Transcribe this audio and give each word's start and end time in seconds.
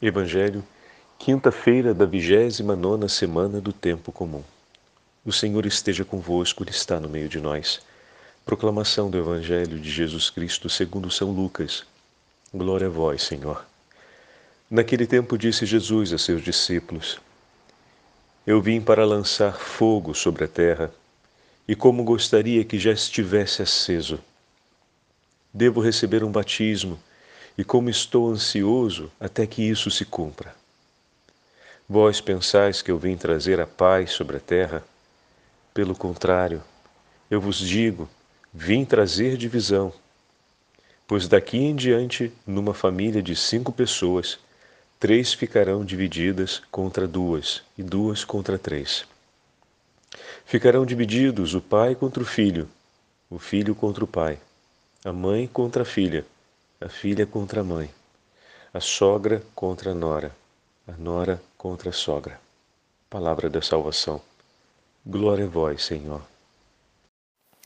Evangelho, 0.00 0.62
quinta-feira 1.18 1.94
da 1.94 2.04
vigésima 2.04 2.76
nona 2.76 3.08
semana 3.08 3.62
do 3.62 3.72
tempo 3.72 4.12
comum. 4.12 4.44
O 5.24 5.32
Senhor 5.32 5.64
esteja 5.64 6.04
convosco, 6.04 6.62
Ele 6.62 6.70
está 6.70 7.00
no 7.00 7.08
meio 7.08 7.30
de 7.30 7.40
nós. 7.40 7.80
Proclamação 8.44 9.08
do 9.08 9.16
Evangelho 9.16 9.80
de 9.80 9.90
Jesus 9.90 10.28
Cristo 10.28 10.68
segundo 10.68 11.10
São 11.10 11.30
Lucas. 11.30 11.82
Glória 12.52 12.88
a 12.88 12.90
vós, 12.90 13.22
Senhor. 13.22 13.64
Naquele 14.70 15.06
tempo 15.06 15.38
disse 15.38 15.64
Jesus 15.64 16.12
a 16.12 16.18
seus 16.18 16.44
discípulos: 16.44 17.18
Eu 18.46 18.60
vim 18.60 18.82
para 18.82 19.06
lançar 19.06 19.58
fogo 19.58 20.12
sobre 20.12 20.44
a 20.44 20.48
terra, 20.48 20.92
e 21.66 21.74
como 21.74 22.04
gostaria 22.04 22.62
que 22.66 22.78
já 22.78 22.92
estivesse 22.92 23.62
aceso. 23.62 24.20
Devo 25.54 25.80
receber 25.80 26.22
um 26.22 26.30
batismo 26.30 27.00
e 27.56 27.64
como 27.64 27.88
estou 27.88 28.30
ansioso 28.30 29.10
até 29.18 29.46
que 29.46 29.62
isso 29.62 29.90
se 29.90 30.04
cumpra. 30.04 30.54
Vós 31.88 32.20
pensais 32.20 32.82
que 32.82 32.90
eu 32.90 32.98
vim 32.98 33.16
trazer 33.16 33.60
a 33.60 33.66
paz 33.66 34.10
sobre 34.10 34.36
a 34.36 34.40
terra? 34.40 34.84
Pelo 35.72 35.94
contrário, 35.94 36.62
eu 37.30 37.40
vos 37.40 37.58
digo, 37.58 38.08
vim 38.52 38.84
trazer 38.84 39.36
divisão. 39.36 39.92
Pois 41.06 41.28
daqui 41.28 41.58
em 41.58 41.74
diante, 41.74 42.32
numa 42.46 42.74
família 42.74 43.22
de 43.22 43.36
cinco 43.36 43.72
pessoas, 43.72 44.38
três 44.98 45.32
ficarão 45.32 45.84
divididas 45.84 46.60
contra 46.70 47.06
duas, 47.06 47.62
e 47.78 47.82
duas 47.82 48.24
contra 48.24 48.58
três. 48.58 49.04
Ficarão 50.44 50.84
divididos 50.84 51.54
o 51.54 51.60
pai 51.60 51.94
contra 51.94 52.22
o 52.22 52.26
filho, 52.26 52.68
o 53.30 53.38
filho 53.38 53.74
contra 53.74 54.02
o 54.02 54.06
pai, 54.06 54.38
a 55.04 55.12
mãe 55.12 55.46
contra 55.46 55.82
a 55.82 55.86
filha 55.86 56.24
a 56.80 56.88
filha 56.88 57.26
contra 57.26 57.62
a 57.62 57.64
mãe, 57.64 57.90
a 58.72 58.80
sogra 58.80 59.42
contra 59.54 59.92
a 59.92 59.94
nora, 59.94 60.34
a 60.86 60.92
nora 60.92 61.42
contra 61.56 61.90
a 61.90 61.92
sogra. 61.92 62.38
Palavra 63.08 63.48
da 63.48 63.62
salvação. 63.62 64.20
Glória 65.04 65.46
a 65.46 65.48
vós, 65.48 65.84
Senhor. 65.84 66.20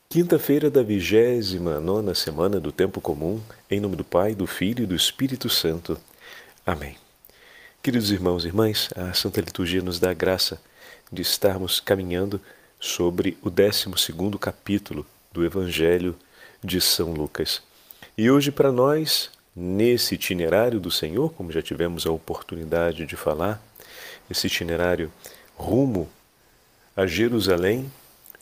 Quinta-feira 0.08 0.70
da 0.70 0.82
vigésima 0.82 1.80
nona 1.80 2.14
semana 2.14 2.60
do 2.60 2.70
tempo 2.70 3.00
comum, 3.00 3.40
em 3.70 3.80
nome 3.80 3.96
do 3.96 4.04
Pai, 4.04 4.34
do 4.34 4.46
Filho 4.46 4.84
e 4.84 4.86
do 4.86 4.94
Espírito 4.94 5.48
Santo. 5.48 5.98
Amém. 6.64 6.96
Queridos 7.82 8.10
irmãos 8.10 8.44
e 8.44 8.48
irmãs, 8.48 8.90
a 8.94 9.12
Santa 9.12 9.40
Liturgia 9.40 9.82
nos 9.82 9.98
dá 9.98 10.10
a 10.10 10.14
graça 10.14 10.60
de 11.10 11.22
estarmos 11.22 11.80
caminhando 11.80 12.40
sobre 12.78 13.38
o 13.42 13.50
décimo 13.50 13.96
segundo 13.96 14.38
capítulo 14.38 15.06
do 15.32 15.44
Evangelho 15.44 16.14
de 16.62 16.80
São 16.80 17.12
Lucas. 17.12 17.62
E 18.20 18.30
hoje, 18.30 18.52
para 18.52 18.70
nós, 18.70 19.30
nesse 19.56 20.14
itinerário 20.14 20.78
do 20.78 20.90
Senhor, 20.90 21.32
como 21.32 21.50
já 21.50 21.62
tivemos 21.62 22.06
a 22.06 22.10
oportunidade 22.10 23.06
de 23.06 23.16
falar, 23.16 23.58
esse 24.30 24.46
itinerário 24.46 25.10
rumo 25.56 26.06
a 26.94 27.06
Jerusalém, 27.06 27.90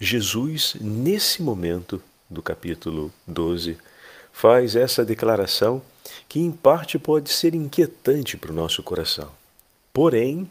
Jesus, 0.00 0.74
nesse 0.80 1.42
momento 1.42 2.02
do 2.28 2.42
capítulo 2.42 3.12
12, 3.24 3.78
faz 4.32 4.74
essa 4.74 5.04
declaração 5.04 5.80
que, 6.28 6.40
em 6.40 6.50
parte, 6.50 6.98
pode 6.98 7.30
ser 7.30 7.54
inquietante 7.54 8.36
para 8.36 8.50
o 8.50 8.56
nosso 8.56 8.82
coração. 8.82 9.30
Porém, 9.92 10.50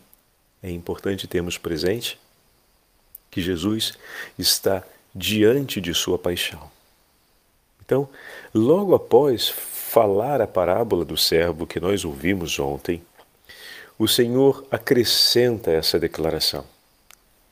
é 0.63 0.71
importante 0.71 1.27
termos 1.27 1.57
presente 1.57 2.17
que 3.29 3.41
Jesus 3.41 3.91
está 4.39 4.85
diante 5.13 5.81
de 5.81 5.93
sua 5.93 6.17
paixão. 6.17 6.76
Então, 7.87 8.09
logo 8.53 8.93
após 8.93 9.47
falar 9.47 10.41
a 10.41 10.45
parábola 10.45 11.05
do 11.05 11.15
servo 11.15 11.65
que 11.65 11.79
nós 11.79 12.03
ouvimos 12.03 12.59
ontem, 12.59 13.01
o 13.97 14.09
Senhor 14.09 14.67
acrescenta 14.69 15.71
essa 15.71 15.97
declaração. 15.97 16.65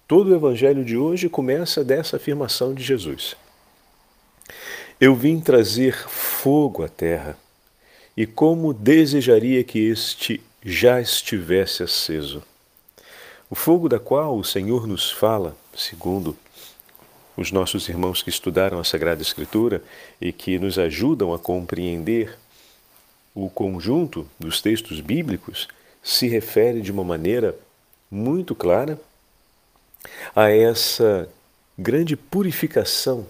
Todo 0.06 0.32
o 0.32 0.36
evangelho 0.36 0.84
de 0.84 0.98
hoje 0.98 1.30
começa 1.30 1.86
dessa 1.86 2.18
afirmação 2.18 2.74
de 2.74 2.84
Jesus. 2.84 3.38
Eu 5.00 5.16
vim 5.16 5.40
trazer 5.40 5.96
fogo 6.10 6.84
à 6.84 6.90
terra, 6.90 7.38
e 8.18 8.26
como 8.28 8.74
desejaria 8.74 9.64
que 9.64 9.80
este 9.80 10.44
já 10.62 11.00
estivesse 11.00 11.82
aceso. 11.82 12.44
O 13.50 13.56
fogo 13.56 13.88
da 13.88 14.00
qual 14.00 14.38
o 14.38 14.44
Senhor 14.44 14.86
nos 14.86 15.10
fala, 15.10 15.56
segundo 15.74 16.36
os 17.38 17.52
nossos 17.52 17.90
irmãos 17.90 18.24
que 18.24 18.30
estudaram 18.30 18.80
a 18.80 18.84
Sagrada 18.84 19.22
Escritura 19.22 19.84
e 20.22 20.32
que 20.32 20.58
nos 20.58 20.80
ajudam 20.80 21.34
a 21.34 21.40
compreender 21.40 22.38
o 23.34 23.50
conjunto 23.50 24.28
dos 24.40 24.62
textos 24.62 25.02
bíblicos, 25.02 25.68
se 26.02 26.28
refere 26.28 26.82
de 26.82 26.92
uma 26.92 27.04
maneira 27.04 27.56
muito 28.10 28.56
clara 28.56 29.00
a 30.36 30.50
essa 30.50 31.28
grande 31.78 32.16
purificação 32.16 33.26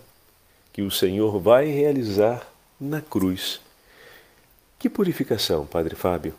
que 0.72 0.82
o 0.82 0.92
Senhor 0.92 1.40
vai 1.40 1.68
realizar 1.68 2.48
na 2.80 3.02
cruz. 3.02 3.62
Que 4.78 4.90
purificação, 4.90 5.66
Padre 5.66 5.96
Fábio? 5.96 6.36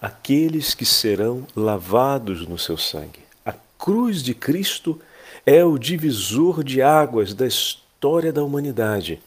Aqueles 0.00 0.74
que 0.74 0.84
serão 0.84 1.46
lavados 1.54 2.46
no 2.48 2.58
seu 2.58 2.76
sangue. 2.76 3.20
A 3.44 3.52
cruz 3.78 4.22
de 4.22 4.34
Cristo 4.34 5.00
é 5.00 5.15
o 5.64 5.78
divisor 5.78 6.64
de 6.64 6.82
águas 6.82 7.32
da 7.32 7.46
história 7.46 8.32
da 8.32 8.42
humanidade. 8.42 9.22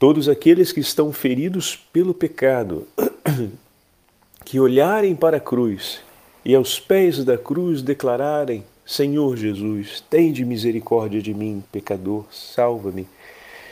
Todos 0.00 0.28
aqueles 0.28 0.72
que 0.72 0.80
estão 0.80 1.12
feridos 1.12 1.76
pelo 1.92 2.12
pecado, 2.12 2.86
que 4.44 4.58
olharem 4.58 5.14
para 5.14 5.36
a 5.36 5.40
cruz 5.40 6.00
e 6.44 6.54
aos 6.54 6.80
pés 6.80 7.24
da 7.24 7.38
cruz 7.38 7.82
declararem: 7.82 8.64
Senhor 8.84 9.36
Jesus, 9.36 10.02
tende 10.10 10.44
misericórdia 10.44 11.22
de 11.22 11.32
mim, 11.32 11.62
pecador, 11.70 12.26
salva-me, 12.32 13.06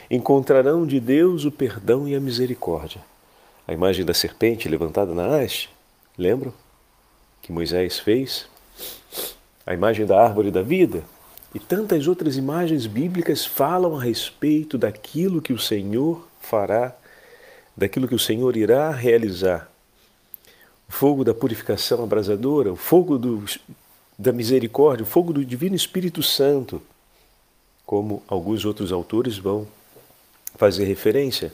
encontrarão 0.09 0.87
de 0.87 0.99
Deus 1.01 1.43
o 1.43 1.51
perdão 1.51 2.07
e 2.07 2.15
a 2.15 2.19
misericórdia. 2.19 3.01
A 3.67 3.73
imagem 3.73 4.05
da 4.05 4.13
serpente 4.13 4.69
levantada 4.69 5.13
na 5.13 5.37
haste, 5.37 5.69
lembram? 6.17 6.53
Que 7.41 7.51
Moisés 7.51 7.99
fez? 7.99 8.47
A 9.65 9.73
imagem 9.73 10.05
da 10.05 10.21
árvore 10.21 10.51
da 10.51 10.61
vida, 10.61 11.03
e 11.53 11.59
tantas 11.59 12.07
outras 12.07 12.35
imagens 12.35 12.87
bíblicas 12.87 13.45
falam 13.45 13.97
a 13.97 14.03
respeito 14.03 14.77
daquilo 14.77 15.41
que 15.41 15.53
o 15.53 15.59
Senhor 15.59 16.27
fará, 16.41 16.95
daquilo 17.77 18.07
que 18.07 18.15
o 18.15 18.19
Senhor 18.19 18.57
irá 18.57 18.89
realizar. 18.91 19.69
O 20.89 20.91
fogo 20.91 21.23
da 21.23 21.33
purificação 21.33 22.03
abrasadora, 22.03 22.71
o 22.71 22.75
fogo 22.75 23.17
do, 23.17 23.43
da 24.17 24.31
misericórdia, 24.31 25.03
o 25.03 25.07
fogo 25.07 25.31
do 25.31 25.45
Divino 25.45 25.75
Espírito 25.75 26.23
Santo, 26.23 26.81
como 27.85 28.23
alguns 28.27 28.65
outros 28.65 28.91
autores 28.91 29.37
vão 29.37 29.67
fazer 30.55 30.85
referência 30.85 31.51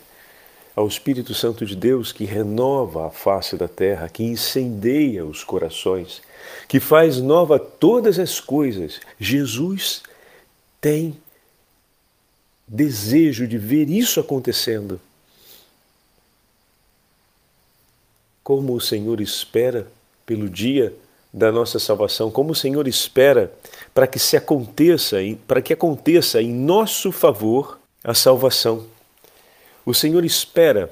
ao 0.76 0.88
Espírito 0.88 1.34
Santo 1.34 1.66
de 1.66 1.76
Deus 1.76 2.14
que 2.14 2.24
renova 2.24 3.08
a 3.08 3.10
face 3.10 3.58
da 3.58 3.68
terra, 3.68 4.08
que 4.08 4.24
incendeia 4.24 5.26
os 5.26 5.44
corações, 5.44 6.22
que 6.68 6.80
faz 6.80 7.18
nova 7.18 7.58
todas 7.58 8.20
as 8.20 8.40
coisas. 8.40 9.00
Jesus 9.20 10.04
tem 10.80 11.18
desejo 12.68 13.48
de 13.48 13.58
ver 13.58 13.90
isso 13.90 14.20
acontecendo. 14.20 15.00
Como 18.44 18.74
o 18.74 18.82
Senhor 18.82 19.20
espera 19.20 19.88
pelo 20.26 20.50
dia 20.50 20.94
da 21.34 21.52
nossa 21.52 21.78
salvação, 21.80 22.32
como 22.32 22.52
o 22.52 22.56
Senhor 22.56 22.88
espera 22.88 23.52
para 23.94 24.08
que 24.08 24.18
se 24.18 24.36
aconteça, 24.36 25.18
para 25.48 25.62
que 25.62 25.74
aconteça 25.74 26.42
em 26.42 26.52
nosso 26.52 27.12
favor 27.12 27.80
a 28.04 28.14
salvação. 28.14 28.86
O 29.86 29.94
Senhor 29.94 30.24
espera 30.24 30.92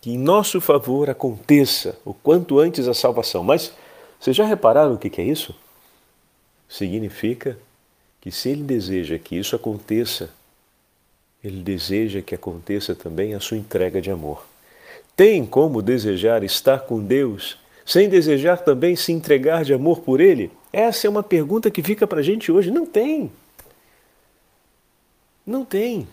que 0.00 0.10
em 0.10 0.18
nosso 0.18 0.60
favor 0.60 1.08
aconteça 1.08 1.96
o 2.04 2.12
quanto 2.12 2.58
antes 2.58 2.88
a 2.88 2.94
salvação. 2.94 3.44
Mas 3.44 3.72
vocês 4.22 4.36
já 4.36 4.44
repararam 4.44 4.94
o 4.94 4.98
que 4.98 5.20
é 5.20 5.24
isso? 5.24 5.52
Significa 6.68 7.58
que 8.20 8.30
se 8.30 8.50
Ele 8.50 8.62
deseja 8.62 9.18
que 9.18 9.36
isso 9.36 9.56
aconteça, 9.56 10.30
Ele 11.42 11.60
deseja 11.60 12.22
que 12.22 12.32
aconteça 12.32 12.94
também 12.94 13.34
a 13.34 13.40
sua 13.40 13.56
entrega 13.56 14.00
de 14.00 14.12
amor. 14.12 14.46
Tem 15.16 15.44
como 15.44 15.82
desejar 15.82 16.44
estar 16.44 16.82
com 16.82 17.00
Deus 17.00 17.58
sem 17.84 18.08
desejar 18.08 18.58
também 18.58 18.94
se 18.94 19.10
entregar 19.10 19.64
de 19.64 19.74
amor 19.74 20.02
por 20.02 20.20
Ele? 20.20 20.52
Essa 20.72 21.08
é 21.08 21.10
uma 21.10 21.24
pergunta 21.24 21.68
que 21.68 21.82
fica 21.82 22.06
para 22.06 22.20
a 22.20 22.22
gente 22.22 22.52
hoje. 22.52 22.70
Não 22.70 22.86
tem. 22.86 23.28
Não 25.44 25.64
tem. 25.64 26.06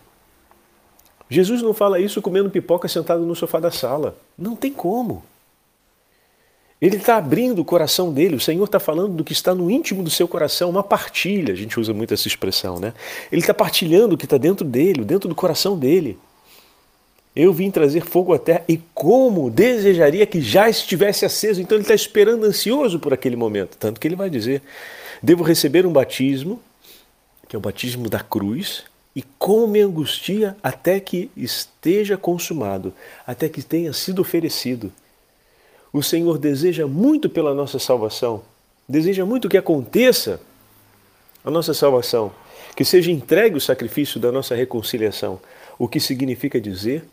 Jesus 1.29 1.61
não 1.61 1.75
fala 1.75 2.00
isso 2.00 2.23
comendo 2.23 2.50
pipoca 2.50 2.88
sentado 2.88 3.23
no 3.23 3.35
sofá 3.35 3.59
da 3.59 3.69
sala. 3.69 4.17
Não 4.35 4.56
tem 4.56 4.73
como. 4.73 5.23
Ele 6.81 6.95
está 6.95 7.17
abrindo 7.17 7.59
o 7.59 7.65
coração 7.65 8.13
dele, 8.13 8.35
o 8.35 8.39
Senhor 8.39 8.63
está 8.63 8.79
falando 8.79 9.13
do 9.13 9.23
que 9.23 9.33
está 9.33 9.53
no 9.53 9.69
íntimo 9.69 10.01
do 10.01 10.09
seu 10.09 10.27
coração, 10.27 10.69
uma 10.69 10.83
partilha, 10.83 11.53
a 11.53 11.57
gente 11.57 11.77
usa 11.77 11.93
muito 11.93 12.13
essa 12.13 12.27
expressão, 12.27 12.79
né? 12.79 12.93
Ele 13.29 13.41
está 13.41 13.53
partilhando 13.53 14.15
o 14.15 14.17
que 14.17 14.25
está 14.25 14.37
dentro 14.37 14.65
dele, 14.65 15.03
dentro 15.03 15.27
do 15.27 15.35
coração 15.35 15.77
dele. 15.77 16.17
Eu 17.35 17.53
vim 17.53 17.69
trazer 17.69 18.01
fogo 18.01 18.33
à 18.33 18.39
terra 18.39 18.63
e 18.67 18.77
como 18.93 19.49
desejaria 19.49 20.25
que 20.25 20.41
já 20.41 20.69
estivesse 20.69 21.25
aceso. 21.25 21.61
Então 21.61 21.77
ele 21.77 21.83
está 21.83 21.93
esperando 21.93 22.45
ansioso 22.45 22.99
por 22.99 23.13
aquele 23.13 23.35
momento. 23.35 23.77
Tanto 23.77 23.99
que 23.99 24.07
ele 24.07 24.15
vai 24.15 24.29
dizer: 24.29 24.61
Devo 25.21 25.43
receber 25.43 25.85
um 25.85 25.91
batismo, 25.91 26.59
que 27.47 27.55
é 27.55 27.59
o 27.59 27.61
batismo 27.61 28.09
da 28.09 28.19
cruz, 28.19 28.83
e 29.15 29.21
como 29.37 29.67
me 29.67 29.81
angustia 29.81 30.55
até 30.63 30.99
que 30.99 31.29
esteja 31.35 32.17
consumado, 32.17 32.93
até 33.27 33.49
que 33.49 33.61
tenha 33.61 33.93
sido 33.93 34.21
oferecido. 34.21 34.91
O 35.91 36.03
Senhor 36.03 36.38
deseja 36.38 36.86
muito 36.86 37.30
pela 37.30 37.53
nossa 37.53 37.80
salvação, 37.80 38.44
deseja 38.88 39.25
muito 39.25 39.50
que 39.50 39.57
aconteça 39.57 40.39
a 41.44 41.50
nossa 41.50 41.74
salvação, 41.74 42.31
que 42.75 42.86
seja 42.86 43.12
entregue 43.12 43.57
o 43.57 43.62
sacrifício 43.62 44.19
da 44.19 44.31
nossa 44.31 44.56
reconciliação, 44.56 45.39
o 45.77 45.88
que 45.88 46.00
significa 46.00 46.59
dizer 46.62 47.03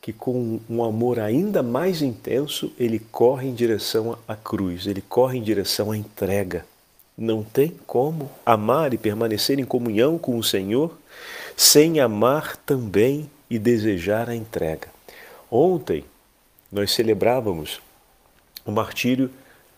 que 0.00 0.12
com 0.12 0.60
um 0.70 0.84
amor 0.84 1.18
ainda 1.18 1.62
mais 1.62 2.00
intenso, 2.00 2.72
ele 2.78 2.98
corre 2.98 3.48
em 3.48 3.54
direção 3.54 4.16
à 4.26 4.36
cruz, 4.36 4.86
ele 4.86 5.02
corre 5.02 5.38
em 5.38 5.42
direção 5.42 5.90
à 5.90 5.96
entrega. 5.96 6.64
Não 7.18 7.42
tem 7.42 7.74
como 7.86 8.30
amar 8.44 8.94
e 8.94 8.98
permanecer 8.98 9.58
em 9.58 9.64
comunhão 9.64 10.18
com 10.18 10.38
o 10.38 10.44
Senhor 10.44 10.96
sem 11.56 11.98
amar 11.98 12.56
também 12.58 13.28
e 13.50 13.58
desejar 13.58 14.28
a 14.28 14.36
entrega. 14.36 14.88
Ontem 15.50 16.04
nós 16.70 16.92
celebrávamos 16.92 17.80
o 18.66 18.72
martírio 18.72 19.30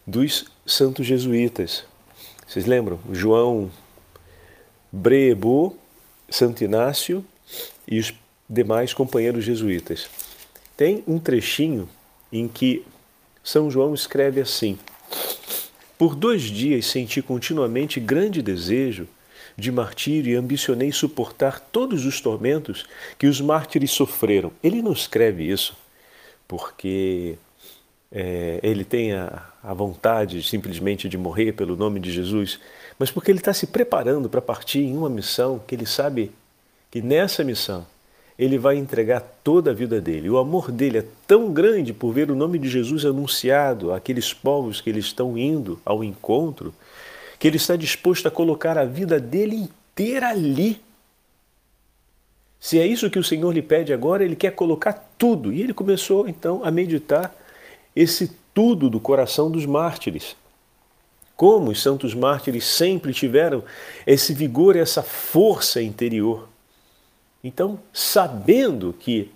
dos 0.06 0.46
santos 0.66 1.06
jesuítas. 1.06 1.84
Vocês 2.46 2.64
lembram? 2.64 2.98
João 3.12 3.70
Brebo, 4.90 5.76
Santo 6.30 6.64
Inácio 6.64 7.24
e 7.86 7.98
os 8.00 8.14
demais 8.48 8.94
companheiros 8.94 9.44
jesuítas. 9.44 10.08
Tem 10.76 11.04
um 11.06 11.18
trechinho 11.18 11.88
em 12.32 12.48
que 12.48 12.84
São 13.44 13.70
João 13.70 13.92
escreve 13.92 14.40
assim: 14.40 14.78
Por 15.98 16.14
dois 16.14 16.42
dias 16.42 16.86
senti 16.86 17.20
continuamente 17.20 18.00
grande 18.00 18.40
desejo 18.40 19.06
de 19.56 19.70
martírio 19.72 20.32
e 20.32 20.36
ambicionei 20.36 20.92
suportar 20.92 21.60
todos 21.60 22.06
os 22.06 22.20
tormentos 22.20 22.86
que 23.18 23.26
os 23.26 23.40
mártires 23.40 23.90
sofreram. 23.90 24.52
Ele 24.62 24.80
não 24.80 24.92
escreve 24.92 25.50
isso 25.50 25.76
porque 26.46 27.36
é, 28.10 28.58
ele 28.62 28.84
tem 28.84 29.12
a, 29.12 29.46
a 29.62 29.74
vontade 29.74 30.42
simplesmente 30.42 31.08
de 31.08 31.18
morrer 31.18 31.52
pelo 31.52 31.76
nome 31.76 32.00
de 32.00 32.10
Jesus, 32.10 32.58
mas 32.98 33.10
porque 33.10 33.30
ele 33.30 33.38
está 33.38 33.52
se 33.52 33.66
preparando 33.66 34.28
para 34.28 34.40
partir 34.40 34.80
em 34.80 34.96
uma 34.96 35.10
missão 35.10 35.60
que 35.66 35.74
ele 35.74 35.86
sabe 35.86 36.32
que 36.90 37.02
nessa 37.02 37.44
missão 37.44 37.86
ele 38.38 38.56
vai 38.56 38.76
entregar 38.76 39.20
toda 39.42 39.72
a 39.72 39.74
vida 39.74 40.00
dele. 40.00 40.30
O 40.30 40.38
amor 40.38 40.70
dele 40.70 40.98
é 40.98 41.04
tão 41.26 41.52
grande 41.52 41.92
por 41.92 42.12
ver 42.12 42.30
o 42.30 42.36
nome 42.36 42.58
de 42.58 42.68
Jesus 42.68 43.04
anunciado 43.04 43.92
àqueles 43.92 44.32
povos 44.32 44.80
que 44.80 44.88
eles 44.88 45.06
estão 45.06 45.36
indo 45.36 45.80
ao 45.84 46.04
encontro, 46.04 46.72
que 47.38 47.48
ele 47.48 47.56
está 47.56 47.74
disposto 47.74 48.26
a 48.28 48.30
colocar 48.30 48.78
a 48.78 48.84
vida 48.84 49.18
dele 49.18 49.56
inteira 49.56 50.28
ali. 50.28 50.80
Se 52.60 52.78
é 52.78 52.86
isso 52.86 53.10
que 53.10 53.18
o 53.18 53.24
Senhor 53.24 53.52
lhe 53.52 53.62
pede 53.62 53.92
agora, 53.92 54.24
ele 54.24 54.36
quer 54.36 54.52
colocar 54.52 54.92
tudo. 55.18 55.52
E 55.52 55.60
ele 55.60 55.74
começou 55.74 56.28
então 56.28 56.64
a 56.64 56.70
meditar 56.70 57.34
esse 57.98 58.30
tudo 58.54 58.88
do 58.88 59.00
coração 59.00 59.50
dos 59.50 59.66
mártires. 59.66 60.36
Como 61.36 61.72
os 61.72 61.82
santos 61.82 62.14
mártires 62.14 62.64
sempre 62.64 63.12
tiveram 63.12 63.64
esse 64.06 64.32
vigor, 64.32 64.76
essa 64.76 65.02
força 65.02 65.82
interior. 65.82 66.48
Então, 67.42 67.80
sabendo 67.92 68.94
que 68.96 69.32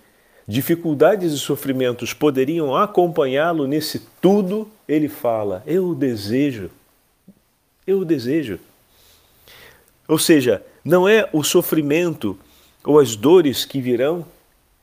dificuldades 0.47 1.33
e 1.33 1.39
sofrimentos 1.39 2.13
poderiam 2.13 2.73
acompanhá-lo 2.73 3.67
nesse 3.67 3.99
tudo, 4.21 4.69
ele 4.87 5.09
fala: 5.09 5.61
Eu 5.65 5.93
desejo, 5.93 6.71
eu 7.85 8.05
desejo. 8.05 8.59
Ou 10.07 10.17
seja, 10.17 10.63
não 10.85 11.07
é 11.07 11.29
o 11.33 11.43
sofrimento 11.43 12.37
ou 12.81 12.97
as 12.97 13.15
dores 13.15 13.65
que 13.65 13.81
virão 13.81 14.25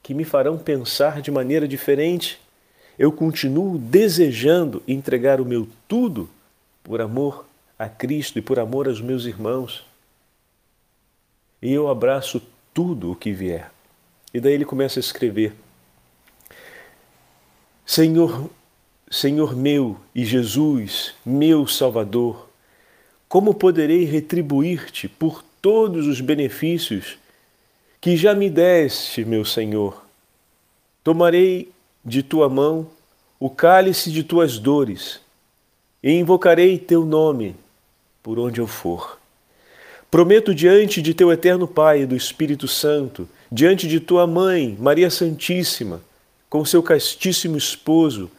que 0.03 0.13
me 0.13 0.25
farão 0.25 0.59
pensar 0.59 1.23
de 1.23 1.31
maneira 1.31 1.67
diferente 1.67 2.39
eu 3.01 3.11
continuo 3.11 3.79
desejando 3.79 4.83
entregar 4.87 5.41
o 5.41 5.47
meu 5.47 5.67
tudo 5.89 6.29
por 6.85 7.01
amor 7.01 7.47
a 7.79 7.89
Cristo 7.89 8.39
e 8.39 8.43
por 8.43 8.59
amor 8.59 8.87
aos 8.87 9.01
meus 9.01 9.25
irmãos. 9.25 9.87
E 11.63 11.73
eu 11.73 11.89
abraço 11.89 12.43
tudo 12.75 13.11
o 13.11 13.17
que 13.17 13.33
vier. 13.33 13.73
E 14.35 14.39
daí 14.39 14.53
ele 14.53 14.67
começa 14.67 14.99
a 14.99 15.01
escrever: 15.01 15.55
Senhor, 17.87 18.51
Senhor 19.11 19.57
meu 19.57 19.97
e 20.15 20.23
Jesus, 20.23 21.15
meu 21.25 21.67
Salvador, 21.67 22.51
como 23.31 23.55
poderei 23.55 24.05
retribuir-te 24.05 25.09
por 25.09 25.43
todos 25.63 26.07
os 26.07 26.21
benefícios 26.21 27.19
que 27.99 28.15
já 28.15 28.35
me 28.35 28.51
deste, 28.51 29.25
meu 29.25 29.47
Senhor? 29.47 30.05
Tomarei 31.03 31.73
de 32.05 32.23
tua 32.23 32.49
mão 32.49 32.89
o 33.41 33.49
cálice 33.49 34.13
de 34.13 34.23
tuas 34.23 34.59
dores, 34.59 35.19
e 36.03 36.13
invocarei 36.13 36.79
teu 36.79 37.07
nome 37.07 37.57
por 38.23 38.39
onde 38.39 38.61
eu 38.61 38.67
for. 38.67 39.19
Prometo 40.11 40.55
diante 40.55 41.01
de 41.01 41.15
teu 41.15 41.33
eterno 41.33 41.67
Pai 41.67 42.03
e 42.03 42.07
do 42.07 42.15
Espírito 42.15 42.69
Santo, 42.69 43.27
diante 43.51 43.89
de 43.89 43.99
tua 43.99 44.27
mãe, 44.27 44.77
Maria 44.79 45.09
Santíssima, 45.09 46.03
com 46.51 46.65
seu 46.67 46.83
castíssimo 46.83 47.57
esposo, 47.57 48.31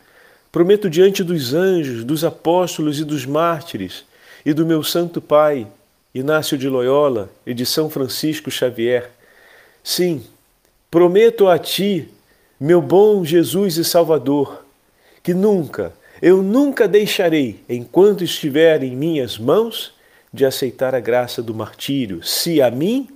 prometo 0.51 0.87
diante 0.87 1.23
dos 1.23 1.53
anjos, 1.53 2.03
dos 2.03 2.23
apóstolos 2.23 2.99
e 2.99 3.03
dos 3.03 3.25
mártires, 3.25 4.05
e 4.45 4.53
do 4.53 4.65
meu 4.65 4.83
santo 4.83 5.19
Pai, 5.19 5.65
Inácio 6.13 6.57
de 6.57 6.67
Loyola 6.67 7.31
e 7.45 7.53
de 7.53 7.65
São 7.65 7.89
Francisco 7.89 8.51
Xavier. 8.51 9.09
Sim, 9.83 10.23
prometo 10.91 11.47
a 11.47 11.57
ti 11.57 12.07
meu 12.61 12.79
bom 12.79 13.25
Jesus 13.25 13.77
e 13.77 13.83
Salvador, 13.83 14.63
que 15.23 15.33
nunca, 15.33 15.91
eu 16.21 16.43
nunca 16.43 16.87
deixarei, 16.87 17.59
enquanto 17.67 18.23
estiver 18.23 18.83
em 18.83 18.95
minhas 18.95 19.39
mãos, 19.39 19.95
de 20.31 20.45
aceitar 20.45 20.93
a 20.93 20.99
graça 20.99 21.41
do 21.41 21.55
martírio, 21.55 22.23
se 22.23 22.61
a 22.61 22.69
mim, 22.69 23.09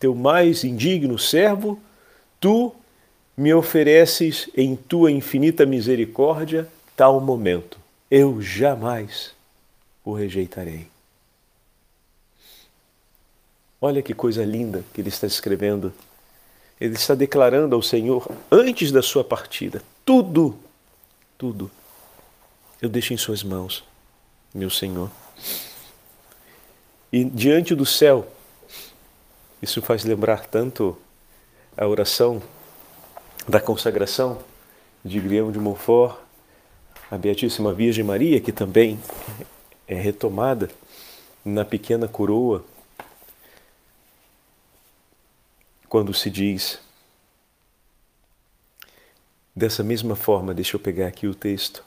teu 0.00 0.14
mais 0.14 0.64
indigno 0.64 1.18
servo, 1.18 1.78
tu 2.40 2.74
me 3.36 3.52
ofereces 3.52 4.48
em 4.56 4.74
tua 4.74 5.12
infinita 5.12 5.66
misericórdia 5.66 6.66
tal 6.96 7.20
momento. 7.20 7.78
Eu 8.10 8.40
jamais 8.40 9.32
o 10.02 10.14
rejeitarei. 10.14 10.86
Olha 13.78 14.00
que 14.00 14.14
coisa 14.14 14.42
linda 14.42 14.82
que 14.94 15.02
ele 15.02 15.10
está 15.10 15.26
escrevendo 15.26 15.92
ele 16.80 16.94
está 16.94 17.14
declarando 17.14 17.74
ao 17.74 17.82
Senhor 17.82 18.28
antes 18.50 18.92
da 18.92 19.02
sua 19.02 19.24
partida: 19.24 19.82
tudo, 20.04 20.56
tudo, 21.38 21.70
eu 22.80 22.88
deixo 22.88 23.14
em 23.14 23.16
Suas 23.16 23.42
mãos, 23.42 23.84
meu 24.54 24.70
Senhor. 24.70 25.10
E 27.12 27.24
diante 27.24 27.74
do 27.74 27.86
céu, 27.86 28.26
isso 29.62 29.80
faz 29.80 30.04
lembrar 30.04 30.46
tanto 30.46 30.96
a 31.76 31.86
oração 31.86 32.42
da 33.48 33.60
consagração 33.60 34.38
de 35.04 35.20
Guilherme 35.20 35.52
de 35.52 35.58
Montfort, 35.58 36.18
a 37.10 37.16
Beatíssima 37.16 37.72
Virgem 37.72 38.04
Maria, 38.04 38.40
que 38.40 38.52
também 38.52 38.98
é 39.86 39.94
retomada 39.94 40.68
na 41.44 41.64
pequena 41.64 42.08
coroa 42.08 42.64
quando 45.88 46.12
se 46.12 46.30
diz. 46.30 46.78
Dessa 49.54 49.82
mesma 49.82 50.14
forma, 50.14 50.52
deixa 50.52 50.76
eu 50.76 50.80
pegar 50.80 51.06
aqui 51.06 51.26
o 51.26 51.34
texto. 51.34 51.82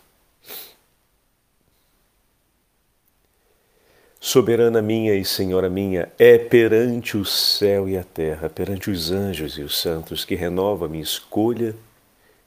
Soberana 4.19 4.81
minha 4.81 5.15
e 5.15 5.23
Senhora 5.23 5.69
minha, 5.69 6.11
é 6.17 6.37
perante 6.37 7.15
o 7.15 7.23
céu 7.23 7.87
e 7.87 7.97
a 7.97 8.03
terra, 8.03 8.49
perante 8.49 8.91
os 8.91 9.11
anjos 9.11 9.57
e 9.57 9.61
os 9.61 9.79
santos, 9.79 10.25
que 10.25 10.35
renova 10.35 10.85
a 10.85 10.89
minha 10.89 11.03
escolha 11.03 11.75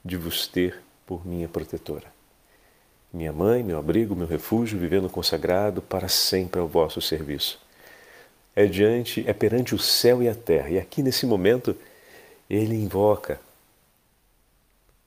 de 0.04 0.16
vos 0.16 0.46
ter 0.46 0.82
por 1.06 1.26
minha 1.26 1.48
protetora. 1.48 2.12
Minha 3.12 3.32
mãe, 3.32 3.62
meu 3.62 3.78
abrigo, 3.78 4.14
meu 4.14 4.26
refúgio, 4.26 4.78
vivendo 4.78 5.08
consagrado 5.08 5.80
para 5.80 6.08
sempre 6.08 6.60
ao 6.60 6.68
vosso 6.68 7.00
serviço 7.00 7.58
é 8.54 8.66
diante, 8.66 9.24
é 9.26 9.32
perante 9.32 9.74
o 9.74 9.78
céu 9.78 10.22
e 10.22 10.28
a 10.28 10.34
terra. 10.34 10.70
E 10.70 10.78
aqui 10.78 11.02
nesse 11.02 11.26
momento 11.26 11.76
ele 12.48 12.74
invoca 12.74 13.40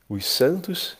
os 0.09 0.25
santos 0.25 0.97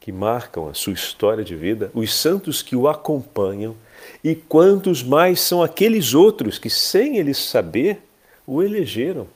que 0.00 0.12
marcam 0.12 0.68
a 0.68 0.74
sua 0.74 0.92
história 0.92 1.42
de 1.42 1.56
vida, 1.56 1.90
os 1.94 2.12
santos 2.12 2.60
que 2.60 2.76
o 2.76 2.86
acompanham 2.86 3.74
e 4.22 4.34
quantos 4.34 5.02
mais 5.02 5.40
são 5.40 5.62
aqueles 5.62 6.12
outros 6.12 6.58
que, 6.58 6.68
sem 6.68 7.16
ele 7.16 7.32
saber, 7.32 8.02
o 8.46 8.62
elegeram. 8.62 9.26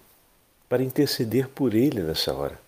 para 0.69 0.83
interceder 0.83 1.49
por 1.49 1.73
ele 1.73 2.03
nessa 2.03 2.35
hora. 2.35 2.61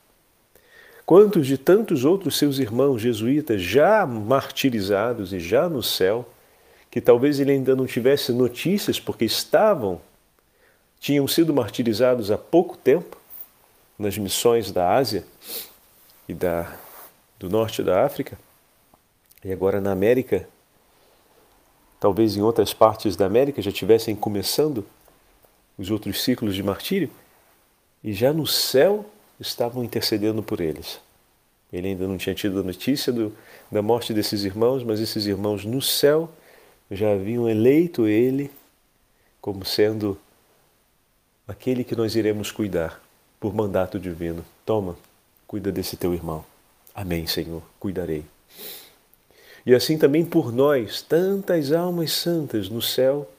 Quantos 1.04 1.46
de 1.46 1.58
tantos 1.58 2.02
outros 2.02 2.38
seus 2.38 2.58
irmãos 2.58 3.02
jesuítas 3.02 3.60
já 3.60 4.06
martirizados 4.06 5.34
e 5.34 5.38
já 5.38 5.68
no 5.68 5.82
céu, 5.82 6.26
que 6.90 7.00
talvez 7.00 7.38
ele 7.38 7.52
ainda 7.52 7.76
não 7.76 7.87
tivesse 7.87 8.32
notícias 8.32 8.99
porque 8.99 9.25
estavam, 9.25 10.00
tinham 10.99 11.26
sido 11.28 11.54
martirizados 11.54 12.30
há 12.30 12.37
pouco 12.37 12.76
tempo 12.76 13.16
nas 13.99 14.18
missões 14.18 14.73
da 14.73 14.94
Ásia 14.94 15.25
e 16.28 16.35
da, 16.35 16.76
do 17.38 17.49
norte 17.49 17.82
da 17.82 18.04
África, 18.04 18.38
e 19.44 19.52
agora 19.52 19.80
na 19.80 19.92
América, 19.92 20.49
talvez 21.99 22.37
em 22.37 22.42
outras 22.42 22.75
partes 22.75 23.16
da 23.16 23.26
América 23.26 23.62
já 23.62 23.70
tivessem 23.70 24.14
começando 24.14 24.85
os 25.78 25.90
outros 25.90 26.23
ciclos 26.23 26.54
de 26.54 26.62
martírio, 26.62 27.11
e 28.02 28.12
já 28.12 28.32
no 28.32 28.47
céu 28.47 29.06
estavam 29.38 29.85
intercedendo 29.85 30.42
por 30.42 30.61
eles. 30.61 31.00
Ele 31.73 31.88
ainda 31.88 32.06
não 32.06 32.18
tinha 32.18 32.35
tido 32.35 32.61
a 32.61 32.62
notícia 32.62 33.12
do, 33.12 33.32
da 33.70 33.80
morte 33.80 34.12
desses 34.12 34.44
irmãos, 34.44 34.82
mas 34.82 35.00
esses 35.00 35.26
irmãos 35.26 35.64
no 35.64 35.80
céu 35.80 36.28
já 36.90 37.12
haviam 37.12 37.49
eleito 37.49 38.06
ele 38.06 38.50
como 39.40 39.64
sendo 39.64 40.18
aquele 41.47 41.85
que 41.85 41.97
nós 41.97 42.14
iremos 42.14 42.50
cuidar 42.50 43.00
por 43.38 43.54
mandato 43.54 43.99
divino. 43.99 44.44
Toma, 44.64 44.97
cuida 45.47 45.73
desse 45.73 45.97
teu 45.97 46.12
irmão. 46.12 46.44
Amém, 46.94 47.26
Senhor, 47.26 47.62
cuidarei. 47.78 48.25
E 49.64 49.75
assim 49.75 49.99
também 49.99 50.25
por 50.25 50.52
nós, 50.52 51.02
tantas 51.02 51.73
almas 51.73 52.12
santas 52.12 52.68
no 52.68 52.82
céu 52.82 53.30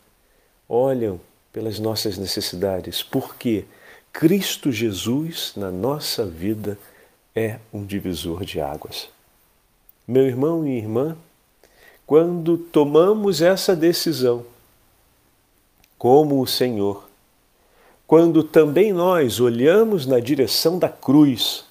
olham 0.67 1.19
pelas 1.51 1.79
nossas 1.79 2.17
necessidades, 2.17 3.03
porque 3.03 3.65
Cristo 4.13 4.71
Jesus 4.71 5.53
na 5.55 5.71
nossa 5.71 6.25
vida 6.25 6.77
é 7.35 7.59
um 7.73 7.85
divisor 7.85 8.45
de 8.45 8.59
águas. 8.59 9.09
Meu 10.07 10.25
irmão 10.25 10.67
e 10.67 10.77
irmã, 10.77 11.17
quando 12.05 12.57
tomamos 12.57 13.41
essa 13.41 13.75
decisão, 13.75 14.45
como 15.97 16.41
o 16.41 16.47
Senhor, 16.47 17.07
quando 18.07 18.43
também 18.43 18.91
nós 18.91 19.39
olhamos 19.39 20.05
na 20.05 20.19
direção 20.19 20.77
da 20.77 20.89
cruz 20.89 21.63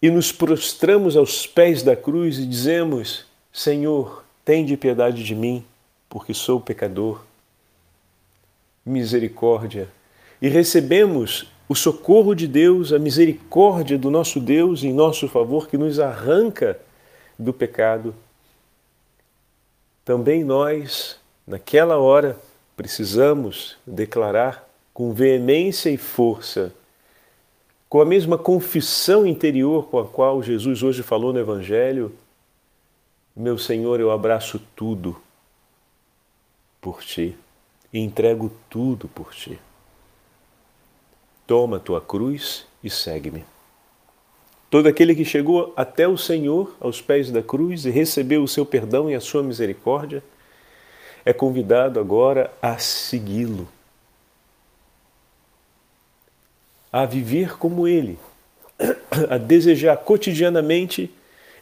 e 0.00 0.10
nos 0.10 0.30
prostramos 0.30 1.16
aos 1.16 1.46
pés 1.46 1.82
da 1.82 1.96
cruz 1.96 2.38
e 2.38 2.46
dizemos: 2.46 3.26
Senhor, 3.52 4.24
tende 4.44 4.76
piedade 4.76 5.24
de 5.24 5.34
mim, 5.34 5.64
porque 6.08 6.32
sou 6.32 6.60
pecador. 6.60 7.24
Misericórdia. 8.84 9.88
E 10.40 10.48
recebemos 10.48 11.46
o 11.68 11.74
socorro 11.74 12.34
de 12.34 12.46
Deus, 12.46 12.92
a 12.92 12.98
misericórdia 12.98 13.98
do 13.98 14.10
nosso 14.10 14.38
Deus 14.38 14.84
em 14.84 14.92
nosso 14.92 15.26
favor 15.26 15.66
que 15.66 15.76
nos 15.76 15.98
arranca 15.98 16.78
do 17.36 17.52
pecado. 17.52 18.14
Também 20.06 20.44
nós, 20.44 21.18
naquela 21.44 21.98
hora, 21.98 22.38
precisamos 22.76 23.76
declarar 23.84 24.64
com 24.94 25.12
veemência 25.12 25.90
e 25.90 25.96
força, 25.96 26.72
com 27.88 28.00
a 28.00 28.04
mesma 28.04 28.38
confissão 28.38 29.26
interior 29.26 29.88
com 29.88 29.98
a 29.98 30.06
qual 30.06 30.40
Jesus 30.40 30.84
hoje 30.84 31.02
falou 31.02 31.32
no 31.32 31.40
Evangelho: 31.40 32.14
Meu 33.34 33.58
Senhor, 33.58 33.98
eu 33.98 34.12
abraço 34.12 34.62
tudo 34.76 35.20
por 36.80 37.02
ti 37.02 37.36
e 37.92 37.98
entrego 37.98 38.52
tudo 38.70 39.08
por 39.08 39.34
ti. 39.34 39.58
Toma 41.48 41.80
tua 41.80 42.00
cruz 42.00 42.64
e 42.80 42.88
segue-me. 42.88 43.55
Todo 44.70 44.88
aquele 44.88 45.14
que 45.14 45.24
chegou 45.24 45.72
até 45.76 46.08
o 46.08 46.16
Senhor, 46.16 46.76
aos 46.80 47.00
pés 47.00 47.30
da 47.30 47.42
cruz, 47.42 47.84
e 47.84 47.90
recebeu 47.90 48.42
o 48.42 48.48
seu 48.48 48.66
perdão 48.66 49.10
e 49.10 49.14
a 49.14 49.20
sua 49.20 49.42
misericórdia, 49.42 50.22
é 51.24 51.32
convidado 51.32 51.98
agora 51.98 52.52
a 52.60 52.78
segui-lo, 52.78 53.68
a 56.92 57.04
viver 57.04 57.58
como 57.58 57.86
ele, 57.86 58.18
a 59.28 59.38
desejar 59.38 59.96
cotidianamente 59.98 61.10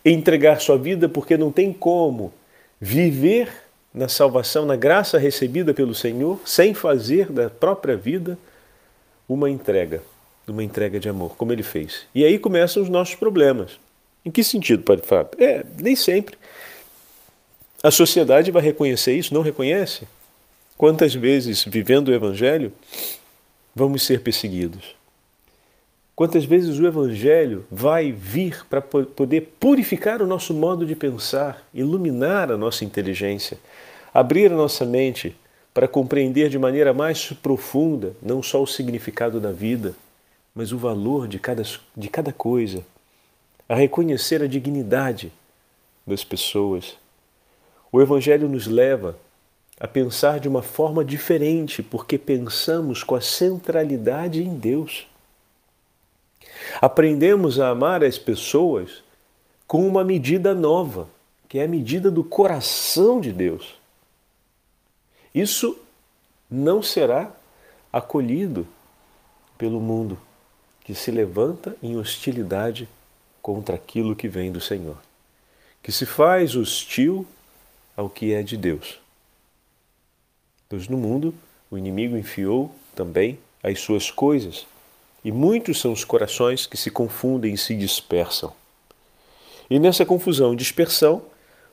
entregar 0.05 0.61
sua 0.61 0.77
vida, 0.77 1.09
porque 1.09 1.37
não 1.37 1.51
tem 1.51 1.73
como 1.73 2.33
viver 2.79 3.51
na 3.93 4.09
salvação, 4.09 4.67
na 4.67 4.77
graça 4.77 5.19
recebida 5.19 5.73
pelo 5.73 5.95
Senhor, 5.95 6.41
sem 6.45 6.75
fazer 6.75 7.31
da 7.33 7.49
própria 7.49 7.97
vida 7.97 8.37
uma 9.29 9.49
entrega, 9.49 10.03
uma 10.53 10.63
entrega 10.63 11.01
de 11.01 11.09
amor, 11.09 11.37
como 11.37 11.53
ele 11.53 11.63
fez. 11.63 12.07
E 12.15 12.25
aí 12.25 12.39
começam 12.39 12.83
os 12.83 12.89
nossos 12.89 13.15
problemas. 13.15 13.79
Em 14.25 14.31
que 14.31 14.43
sentido, 14.43 14.83
Padre 14.83 15.07
Fábio? 15.07 15.33
É, 15.39 15.65
nem 15.79 15.95
sempre. 15.95 16.37
A 17.83 17.91
sociedade 17.91 18.51
vai 18.51 18.63
reconhecer 18.63 19.15
isso, 19.15 19.35
não 19.35 19.43
reconhece? 19.43 20.07
Quantas 20.77 21.15
vezes, 21.15 21.65
vivendo 21.65 22.09
o 22.09 22.15
Evangelho, 22.15 22.73
vamos 23.75 24.03
ser 24.03 24.21
perseguidos? 24.21 24.95
Quantas 26.17 26.45
vezes 26.45 26.79
o 26.79 26.87
Evangelho 26.87 27.67
vai 27.71 28.13
vir 28.13 28.65
para 28.71 28.81
poder 28.81 29.55
purificar 29.59 30.23
o 30.23 30.27
nosso 30.27 30.55
modo 30.55 30.87
de 30.87 30.95
pensar, 30.95 31.63
iluminar 31.75 32.53
a 32.53 32.57
nossa 32.57 32.85
inteligência, 32.85 33.59
abrir 34.13 34.53
a 34.53 34.57
nossa 34.57 34.85
mente 34.85 35.37
para 35.75 35.89
compreender 35.89 36.49
de 36.49 36.59
maneira 36.59 36.95
mais 36.95 37.33
profunda 37.33 38.15
não 38.23 38.43
só 38.43 38.63
o 38.63 38.67
significado 38.67 39.41
da 39.41 39.51
vida, 39.51 39.95
mas 40.55 40.71
o 40.71 40.79
valor 40.79 41.27
de 41.27 41.39
cada, 41.39 41.63
de 41.97 42.09
cada 42.09 42.33
coisa, 42.33 42.85
a 43.69 43.75
reconhecer 43.75 44.43
a 44.43 44.47
dignidade 44.47 45.33
das 46.07 46.23
pessoas. 46.23 46.97
O 47.91 48.01
Evangelho 48.01 48.49
nos 48.49 48.67
leva 48.67 49.19
a 49.81 49.89
pensar 49.89 50.39
de 50.39 50.49
uma 50.49 50.63
forma 50.63 51.05
diferente, 51.05 51.83
porque 51.83 52.17
pensamos 52.17 53.03
com 53.03 53.15
a 53.15 53.21
centralidade 53.21 54.43
em 54.43 54.55
Deus. 54.55 55.07
Aprendemos 56.81 57.59
a 57.59 57.71
amar 57.71 58.05
as 58.05 58.19
pessoas 58.19 59.03
com 59.67 59.87
uma 59.87 60.05
medida 60.05 60.55
nova, 60.55 61.09
que 61.49 61.59
é 61.59 61.65
a 61.65 61.69
medida 61.69 62.11
do 62.11 62.23
coração 62.23 63.21
de 63.21 63.33
Deus. 63.33 63.75
Isso 65.35 65.77
não 66.49 66.81
será 66.81 67.33
acolhido 67.93 68.67
pelo 69.59 69.81
mundo 69.81 70.19
que 70.85 70.95
se 70.95 71.11
levanta 71.11 71.75
em 71.83 71.97
hostilidade 71.97 72.89
contra 73.41 73.75
aquilo 73.75 74.15
que 74.15 74.29
vem 74.29 74.53
do 74.53 74.61
Senhor, 74.61 74.97
que 75.83 75.91
se 75.91 76.07
faz 76.07 76.55
hostil 76.55 77.27
ao 77.97 78.09
que 78.09 78.33
é 78.33 78.43
de 78.43 78.57
Deus. 78.57 79.01
Pois 80.69 80.87
no 80.89 80.97
mundo 80.97 81.35
o 81.71 81.79
inimigo 81.79 82.17
enfiou 82.17 82.75
também 82.95 83.39
as 83.63 83.81
suas 83.81 84.11
coisas, 84.11 84.67
e 85.25 85.33
muitos 85.33 85.81
são 85.81 85.93
os 85.93 86.05
corações 86.05 86.67
que 86.67 86.77
se 86.77 86.91
confundem 86.91 87.55
e 87.55 87.59
se 87.59 87.75
dispersam. 87.75 88.53
E 89.71 89.79
nessa 89.79 90.05
confusão 90.05 90.53
e 90.53 90.57
dispersão, 90.57 91.23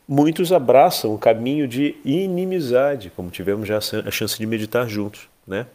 muitos 0.08 0.54
abraçam 0.54 1.14
o 1.14 1.18
caminho 1.18 1.68
de 1.68 1.98
inimizade, 2.06 3.12
como 3.14 3.30
tivemos 3.30 3.68
já 3.68 3.78
a 3.78 4.12
chance 4.12 4.38
de 4.38 4.46
meditar 4.46 4.88
juntos, 4.88 5.28
né? 5.46 5.68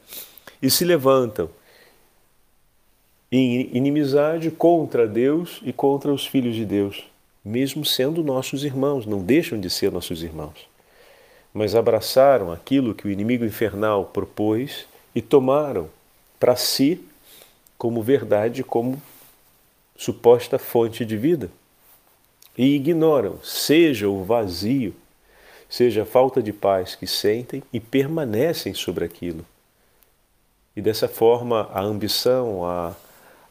E 0.62 0.70
se 0.70 0.84
levantam 0.84 1.50
em 3.30 3.76
inimizade 3.76 4.50
contra 4.50 5.06
Deus 5.06 5.60
e 5.64 5.72
contra 5.72 6.12
os 6.12 6.26
filhos 6.26 6.54
de 6.54 6.64
Deus, 6.64 7.04
mesmo 7.44 7.84
sendo 7.84 8.22
nossos 8.22 8.64
irmãos, 8.64 9.06
não 9.06 9.22
deixam 9.22 9.58
de 9.58 9.68
ser 9.68 9.90
nossos 9.90 10.22
irmãos. 10.22 10.68
Mas 11.52 11.74
abraçaram 11.74 12.52
aquilo 12.52 12.94
que 12.94 13.06
o 13.06 13.10
inimigo 13.10 13.44
infernal 13.44 14.04
propôs 14.06 14.86
e 15.14 15.22
tomaram 15.22 15.88
para 16.38 16.56
si 16.56 17.00
como 17.78 18.02
verdade, 18.02 18.62
como 18.62 19.00
suposta 19.96 20.58
fonte 20.58 21.04
de 21.04 21.16
vida 21.16 21.50
e 22.56 22.74
ignoram, 22.74 23.38
seja 23.42 24.08
o 24.08 24.24
vazio, 24.24 24.94
seja 25.68 26.02
a 26.02 26.06
falta 26.06 26.42
de 26.42 26.52
paz 26.52 26.94
que 26.94 27.06
sentem 27.06 27.62
e 27.72 27.78
permanecem 27.78 28.72
sobre 28.72 29.04
aquilo. 29.04 29.44
E 30.74 30.80
dessa 30.80 31.08
forma 31.08 31.68
a 31.72 31.80
ambição, 31.80 32.64
a, 32.64 32.94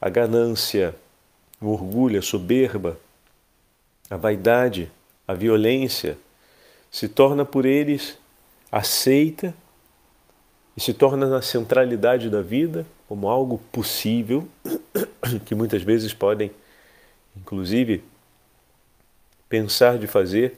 a 0.06 0.10
ganância, 0.10 0.96
o 1.60 1.70
orgulho, 1.70 2.20
a 2.20 2.22
soberba, 2.22 2.96
a 4.08 4.16
vaidade, 4.16 4.92
a 5.28 5.34
violência 5.34 6.16
se 6.92 7.10
torna 7.10 7.44
por 7.44 7.66
eles 7.66 8.16
aceita 8.72 9.52
e 10.78 10.82
se 10.82 10.94
torna 10.94 11.26
na 11.26 11.42
centralidade 11.42 12.30
da 12.30 12.44
vida 12.44 12.86
como 13.08 13.28
algo 13.28 13.58
possível 13.72 14.48
que 15.44 15.56
muitas 15.56 15.82
vezes 15.82 16.14
podem, 16.14 16.52
inclusive, 17.36 18.04
pensar 19.50 19.98
de 19.98 20.06
fazer 20.06 20.56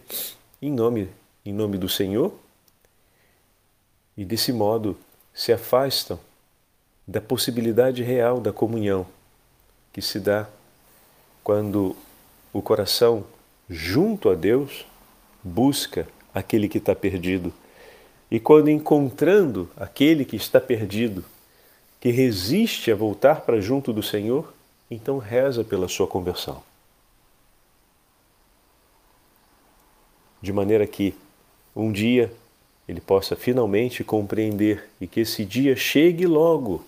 em 0.62 0.74
nome, 0.74 1.10
em 1.46 1.54
nome 1.54 1.78
do 1.78 1.88
Senhor 1.88 2.38
e 4.18 4.26
desse 4.26 4.52
modo 4.52 4.98
se 5.34 5.54
afastam 5.54 6.20
da 7.08 7.22
possibilidade 7.22 8.04
real 8.04 8.42
da 8.42 8.52
comunhão 8.52 9.08
que 9.98 10.02
se 10.04 10.20
dá 10.20 10.48
quando 11.44 11.96
o 12.54 12.62
coração, 12.62 13.26
junto 13.68 14.30
a 14.30 14.36
Deus, 14.36 14.86
busca 15.44 16.08
aquele 16.32 16.70
que 16.70 16.78
está 16.78 16.94
perdido. 16.94 17.52
E 18.30 18.40
quando 18.40 18.70
encontrando 18.70 19.68
aquele 19.76 20.24
que 20.24 20.36
está 20.36 20.62
perdido, 20.62 21.26
que 22.00 22.12
resiste 22.12 22.92
a 22.92 22.96
voltar 22.96 23.42
para 23.42 23.60
junto 23.60 23.92
do 23.92 24.04
Senhor, 24.04 24.54
então 24.92 25.18
reza 25.18 25.64
pela 25.64 25.88
sua 25.88 26.06
conversão. 26.06 26.62
De 30.40 30.54
maneira 30.54 30.86
que 30.86 31.16
um 31.76 31.92
dia 31.92 32.32
ele 32.88 33.02
possa 33.02 33.36
finalmente 33.36 34.04
compreender 34.04 34.88
e 35.02 35.08
que 35.08 35.22
esse 35.22 35.44
dia 35.44 35.76
chegue 35.76 36.28
logo, 36.28 36.86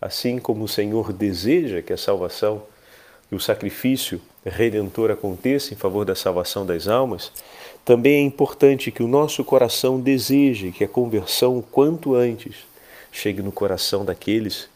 assim 0.00 0.38
como 0.38 0.64
o 0.64 0.68
Senhor 0.68 1.12
deseja 1.12 1.82
que 1.82 1.92
a 1.92 1.96
salvação 1.96 2.62
e 3.30 3.34
o 3.34 3.40
sacrifício 3.40 4.20
redentor 4.44 5.10
aconteça 5.10 5.74
em 5.74 5.76
favor 5.76 6.04
da 6.04 6.14
salvação 6.14 6.64
das 6.64 6.88
almas, 6.88 7.30
também 7.84 8.14
é 8.14 8.20
importante 8.20 8.90
que 8.90 9.02
o 9.02 9.08
nosso 9.08 9.44
coração 9.44 10.00
deseje 10.00 10.72
que 10.72 10.84
a 10.84 10.88
conversão, 10.88 11.62
quanto 11.62 12.14
antes, 12.14 12.56
chegue 13.10 13.42
no 13.42 13.52
coração 13.52 14.04
daqueles 14.04 14.68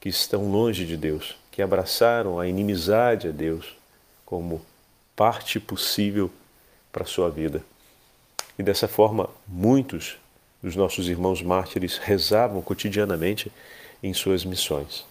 que 0.00 0.08
estão 0.08 0.50
longe 0.50 0.84
de 0.84 0.96
Deus, 0.96 1.36
que 1.50 1.62
abraçaram 1.62 2.38
a 2.38 2.46
inimizade 2.48 3.28
a 3.28 3.30
Deus 3.30 3.76
como 4.24 4.60
parte 5.14 5.60
possível 5.60 6.30
para 6.92 7.04
a 7.04 7.06
sua 7.06 7.30
vida. 7.30 7.62
E 8.58 8.62
dessa 8.62 8.86
forma, 8.86 9.28
muitos 9.46 10.16
dos 10.62 10.76
nossos 10.76 11.08
irmãos 11.08 11.42
mártires 11.42 11.98
rezavam 11.98 12.62
cotidianamente 12.62 13.50
em 14.04 14.12
suas 14.12 14.44
missões. 14.44 15.04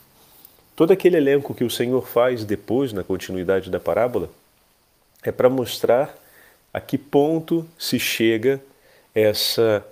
Todo 0.75 0.93
aquele 0.93 1.17
elenco 1.17 1.53
que 1.53 1.63
o 1.63 1.69
Senhor 1.69 2.07
faz 2.07 2.45
depois, 2.45 2.93
na 2.93 3.03
continuidade 3.03 3.71
da 3.71 3.79
parábola, 3.79 4.29
é 5.23 5.31
para 5.31 5.50
mostrar 5.50 6.15
a 6.71 6.79
que 6.79 6.97
ponto 6.97 7.67
se 7.77 7.97
chega 7.97 8.62
essa 9.13 9.83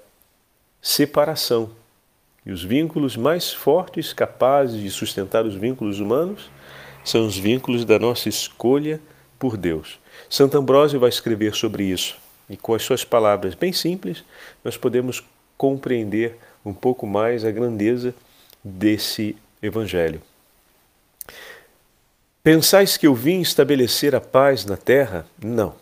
separação. 0.81 1.72
E 2.46 2.51
os 2.51 2.63
vínculos 2.63 3.17
mais 3.17 3.51
fortes, 3.51 4.13
capazes 4.13 4.79
de 4.79 4.89
sustentar 4.91 5.46
os 5.46 5.55
vínculos 5.55 6.00
humanos, 6.00 6.51
são 7.03 7.25
os 7.25 7.38
vínculos 7.38 7.84
da 7.84 7.98
nossa 7.98 8.29
escolha 8.29 9.01
por 9.39 9.58
Deus. 9.58 10.00
Santo 10.29 10.58
Ambrósio 10.58 11.00
vai 11.00 11.10
escrever 11.10 11.55
sobre 11.55 11.84
isso 11.84 12.22
e 12.48 12.55
com 12.55 12.75
as 12.75 12.84
suas 12.84 13.03
palavras 13.03 13.55
bem 13.55 13.72
simples, 13.74 14.24
nós 14.63 14.75
podemos 14.77 15.24
compreender 15.58 16.38
um 16.65 16.74
pouco 16.74 17.08
mais 17.08 17.46
a 17.46 17.50
grandeza 17.50 18.13
desse 18.63 19.36
Evangelho. 19.62 20.22
Pensais 22.44 22.98
que 22.98 23.06
eu 23.06 23.13
vim 23.13 23.41
estabelecer 23.41 24.15
a 24.15 24.22
paz 24.22 24.65
na 24.65 24.75
terra? 24.75 25.25
Não. 25.44 25.75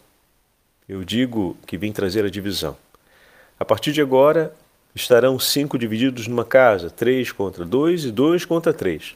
Eu 0.88 1.04
digo 1.04 1.56
que 1.66 1.78
vim 1.78 1.92
trazer 1.92 2.26
a 2.26 2.30
divisão. 2.30 2.76
A 3.60 3.64
partir 3.64 3.92
de 3.92 4.02
agora, 4.02 4.54
estarão 4.94 5.40
cinco 5.40 5.78
divididos 5.78 6.28
numa 6.28 6.44
casa, 6.44 6.90
três 6.90 7.32
contra 7.32 7.64
dois 7.64 8.04
e 8.04 8.12
dois 8.12 8.44
contra 8.44 8.74
três. 8.74 9.16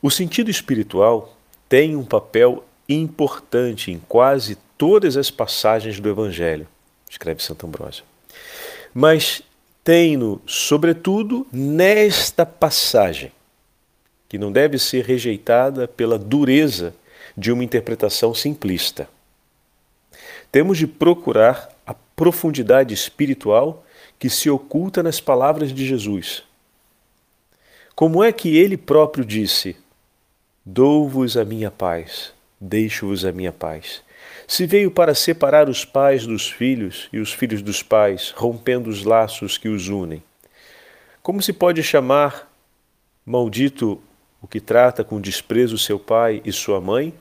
O 0.00 0.10
sentido 0.10 0.50
espiritual 0.50 1.36
tem 1.68 1.96
um 1.96 2.04
papel 2.04 2.64
importante 2.88 3.90
em 3.90 3.98
quase 3.98 4.56
todas 4.76 5.16
as 5.16 5.30
passagens 5.30 5.98
do 5.98 6.08
Evangelho, 6.08 6.68
escreve 7.08 7.42
Santo 7.42 7.66
Ambrósio. 7.66 8.04
Mas 8.92 9.42
tem-no, 9.84 10.40
sobretudo, 10.46 11.46
nesta 11.52 12.46
passagem, 12.46 13.30
que 14.26 14.38
não 14.38 14.50
deve 14.50 14.78
ser 14.78 15.04
rejeitada 15.04 15.86
pela 15.86 16.18
dureza 16.18 16.94
de 17.36 17.52
uma 17.52 17.62
interpretação 17.62 18.34
simplista. 18.34 19.06
Temos 20.50 20.78
de 20.78 20.86
procurar 20.86 21.68
a 21.86 21.92
profundidade 21.92 22.94
espiritual 22.94 23.84
que 24.18 24.30
se 24.30 24.48
oculta 24.48 25.02
nas 25.02 25.20
palavras 25.20 25.72
de 25.72 25.86
Jesus. 25.86 26.42
Como 27.94 28.24
é 28.24 28.32
que 28.32 28.56
ele 28.56 28.76
próprio 28.76 29.24
disse: 29.24 29.76
Dou-vos 30.64 31.36
a 31.36 31.44
minha 31.44 31.70
paz, 31.70 32.32
deixo-vos 32.58 33.24
a 33.24 33.32
minha 33.32 33.52
paz. 33.52 34.02
Se 34.46 34.66
veio 34.66 34.90
para 34.90 35.14
separar 35.14 35.68
os 35.68 35.84
pais 35.84 36.26
dos 36.26 36.48
filhos 36.50 37.08
e 37.12 37.18
os 37.18 37.32
filhos 37.32 37.62
dos 37.62 37.82
pais, 37.82 38.32
rompendo 38.36 38.90
os 38.90 39.04
laços 39.04 39.56
que 39.56 39.68
os 39.68 39.88
unem. 39.88 40.22
Como 41.22 41.40
se 41.40 41.52
pode 41.52 41.82
chamar 41.82 42.52
maldito 43.24 44.00
o 44.42 44.46
que 44.46 44.60
trata 44.60 45.02
com 45.02 45.20
desprezo 45.20 45.78
seu 45.78 45.98
pai 45.98 46.42
e 46.44 46.52
sua 46.52 46.80
mãe, 46.80 47.14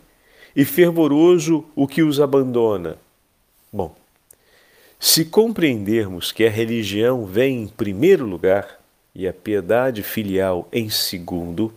e 0.55 0.65
fervoroso 0.65 1.65
o 1.75 1.87
que 1.87 2.03
os 2.03 2.19
abandona? 2.19 2.97
Bom, 3.71 3.95
se 4.99 5.25
compreendermos 5.25 6.31
que 6.31 6.45
a 6.45 6.49
religião 6.49 7.25
vem 7.25 7.63
em 7.63 7.67
primeiro 7.67 8.25
lugar 8.25 8.79
e 9.15 9.27
a 9.27 9.33
piedade 9.33 10.03
filial 10.03 10.67
em 10.71 10.89
segundo, 10.89 11.73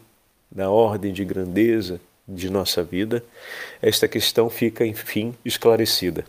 na 0.55 0.69
ordem 0.71 1.13
de 1.13 1.25
grandeza 1.25 2.01
de 2.27 2.51
nossa 2.51 2.83
vida, 2.83 3.25
esta 3.81 4.09
questão 4.09 4.51
fica, 4.51 4.85
enfim, 4.85 5.35
esclarecida. 5.45 6.25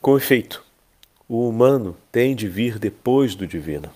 Com 0.00 0.16
efeito, 0.16 0.64
o 1.28 1.48
humano 1.48 1.96
tem 2.10 2.34
de 2.34 2.48
vir 2.48 2.78
depois 2.78 3.34
do 3.34 3.46
divino. 3.46 3.90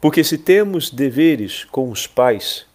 Porque 0.00 0.24
se 0.24 0.38
temos 0.38 0.90
deveres 0.90 1.64
com 1.64 1.90
os 1.90 2.06
pais, 2.06 2.66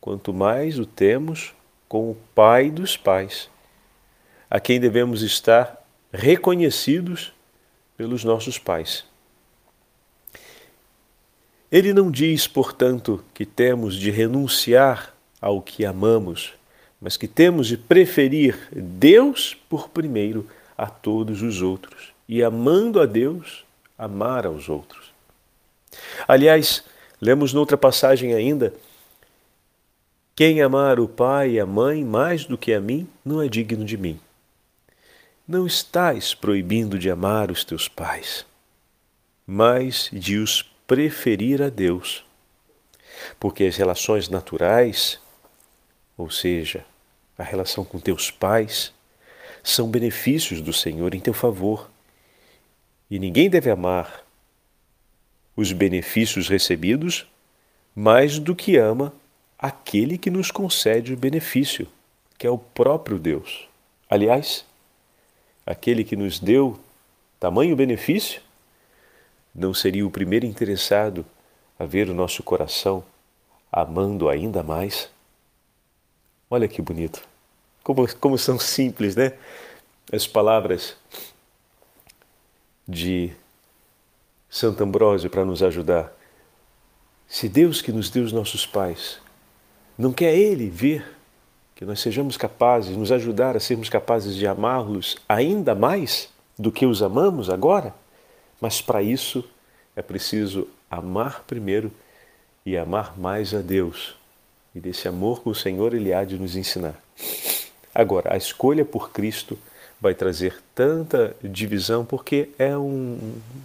quanto 0.00 0.34
mais 0.34 0.78
o 0.78 0.86
temos 0.86 1.54
com 1.88 2.10
o 2.10 2.16
Pai 2.34 2.70
dos 2.70 2.96
pais, 2.96 3.48
a 4.50 4.58
quem 4.58 4.80
devemos 4.80 5.22
estar 5.22 5.82
reconhecidos 6.12 7.32
pelos 7.96 8.24
nossos 8.24 8.58
pais. 8.58 9.04
Ele 11.70 11.94
não 11.94 12.10
diz, 12.10 12.46
portanto, 12.46 13.24
que 13.32 13.46
temos 13.46 13.94
de 13.94 14.10
renunciar 14.10 15.14
ao 15.42 15.60
que 15.60 15.84
amamos, 15.84 16.54
mas 17.00 17.16
que 17.16 17.26
temos 17.26 17.66
de 17.66 17.76
preferir 17.76 18.68
Deus 18.70 19.56
por 19.68 19.88
primeiro 19.88 20.48
a 20.78 20.86
todos 20.86 21.42
os 21.42 21.60
outros 21.60 22.12
e, 22.28 22.44
amando 22.44 23.00
a 23.00 23.06
Deus, 23.06 23.64
amar 23.98 24.46
aos 24.46 24.68
outros. 24.68 25.12
Aliás, 26.28 26.84
lemos 27.20 27.52
noutra 27.52 27.76
passagem 27.76 28.34
ainda: 28.34 28.72
quem 30.36 30.62
amar 30.62 31.00
o 31.00 31.08
pai 31.08 31.52
e 31.52 31.60
a 31.60 31.66
mãe 31.66 32.04
mais 32.04 32.44
do 32.44 32.56
que 32.56 32.72
a 32.72 32.80
mim 32.80 33.08
não 33.24 33.42
é 33.42 33.48
digno 33.48 33.84
de 33.84 33.96
mim. 33.96 34.18
Não 35.46 35.66
estás 35.66 36.34
proibindo 36.34 36.98
de 36.98 37.10
amar 37.10 37.50
os 37.50 37.64
teus 37.64 37.88
pais, 37.88 38.46
mas 39.44 40.08
de 40.12 40.38
os 40.38 40.62
preferir 40.86 41.60
a 41.60 41.68
Deus. 41.68 42.24
Porque 43.38 43.64
as 43.64 43.76
relações 43.76 44.28
naturais 44.28 45.20
ou 46.16 46.30
seja, 46.30 46.84
a 47.36 47.42
relação 47.42 47.84
com 47.84 47.98
teus 47.98 48.30
pais, 48.30 48.92
são 49.62 49.90
benefícios 49.90 50.60
do 50.60 50.72
Senhor 50.72 51.14
em 51.14 51.20
teu 51.20 51.32
favor. 51.32 51.90
E 53.10 53.18
ninguém 53.18 53.48
deve 53.48 53.70
amar 53.70 54.24
os 55.56 55.72
benefícios 55.72 56.48
recebidos 56.48 57.26
mais 57.94 58.38
do 58.38 58.56
que 58.56 58.76
ama 58.76 59.12
aquele 59.58 60.18
que 60.18 60.30
nos 60.30 60.50
concede 60.50 61.12
o 61.12 61.16
benefício, 61.16 61.86
que 62.38 62.46
é 62.46 62.50
o 62.50 62.58
próprio 62.58 63.18
Deus. 63.18 63.68
Aliás, 64.08 64.64
aquele 65.64 66.02
que 66.02 66.16
nos 66.16 66.40
deu 66.40 66.80
tamanho 67.38 67.76
benefício 67.76 68.40
não 69.54 69.74
seria 69.74 70.06
o 70.06 70.10
primeiro 70.10 70.46
interessado 70.46 71.24
a 71.78 71.84
ver 71.84 72.08
o 72.08 72.14
nosso 72.14 72.42
coração 72.42 73.04
amando 73.70 74.28
ainda 74.28 74.62
mais? 74.62 75.10
Olha 76.54 76.68
que 76.68 76.82
bonito. 76.82 77.26
Como, 77.82 78.06
como 78.16 78.36
são 78.36 78.58
simples, 78.58 79.16
né? 79.16 79.32
As 80.12 80.26
palavras 80.26 80.94
de 82.86 83.32
Santo 84.50 84.84
Ambrósio 84.84 85.30
para 85.30 85.46
nos 85.46 85.62
ajudar. 85.62 86.12
Se 87.26 87.48
Deus 87.48 87.80
que 87.80 87.90
nos 87.90 88.10
deu 88.10 88.22
os 88.22 88.34
nossos 88.34 88.66
pais, 88.66 89.18
não 89.96 90.12
quer 90.12 90.36
Ele 90.36 90.68
ver 90.68 91.16
que 91.74 91.86
nós 91.86 92.00
sejamos 92.00 92.36
capazes, 92.36 92.98
nos 92.98 93.10
ajudar 93.10 93.56
a 93.56 93.60
sermos 93.60 93.88
capazes 93.88 94.36
de 94.36 94.46
amá-los 94.46 95.16
ainda 95.26 95.74
mais 95.74 96.28
do 96.58 96.70
que 96.70 96.84
os 96.84 97.02
amamos 97.02 97.48
agora? 97.48 97.94
Mas 98.60 98.78
para 98.78 99.02
isso 99.02 99.42
é 99.96 100.02
preciso 100.02 100.68
amar 100.90 101.44
primeiro 101.44 101.90
e 102.66 102.76
amar 102.76 103.18
mais 103.18 103.54
a 103.54 103.62
Deus 103.62 104.20
e 104.74 104.80
desse 104.80 105.06
amor 105.06 105.42
com 105.42 105.50
o 105.50 105.54
Senhor 105.54 105.94
Ele 105.94 106.12
há 106.12 106.24
de 106.24 106.38
nos 106.38 106.56
ensinar. 106.56 107.00
Agora, 107.94 108.32
a 108.32 108.36
escolha 108.36 108.84
por 108.84 109.10
Cristo 109.10 109.58
vai 110.00 110.14
trazer 110.14 110.56
tanta 110.74 111.36
divisão 111.42 112.04
porque 112.04 112.48
é 112.58 112.76
um, 112.76 113.18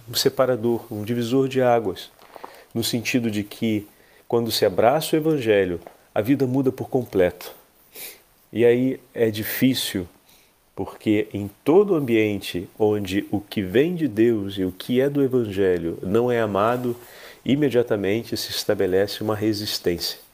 um 0.08 0.14
separador, 0.14 0.86
um 0.90 1.02
divisor 1.02 1.48
de 1.48 1.60
águas, 1.60 2.10
no 2.74 2.84
sentido 2.84 3.30
de 3.30 3.42
que 3.42 3.88
quando 4.28 4.52
se 4.52 4.64
abraça 4.64 5.16
o 5.16 5.18
Evangelho, 5.18 5.80
a 6.14 6.20
vida 6.20 6.46
muda 6.46 6.70
por 6.70 6.88
completo. 6.88 7.52
E 8.52 8.64
aí 8.64 9.00
é 9.14 9.30
difícil, 9.30 10.06
porque 10.76 11.26
em 11.32 11.50
todo 11.64 11.94
ambiente 11.94 12.68
onde 12.78 13.26
o 13.30 13.40
que 13.40 13.62
vem 13.62 13.94
de 13.94 14.06
Deus 14.06 14.58
e 14.58 14.64
o 14.64 14.70
que 14.70 15.00
é 15.00 15.08
do 15.08 15.22
Evangelho 15.22 15.98
não 16.02 16.30
é 16.30 16.40
amado, 16.40 16.94
imediatamente 17.44 18.36
se 18.36 18.50
estabelece 18.50 19.22
uma 19.22 19.34
resistência. 19.34 20.27